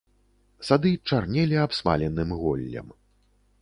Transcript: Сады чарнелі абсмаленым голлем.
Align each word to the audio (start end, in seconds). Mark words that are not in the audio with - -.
Сады 0.69 0.93
чарнелі 1.11 1.61
абсмаленым 1.67 2.29
голлем. 2.43 2.87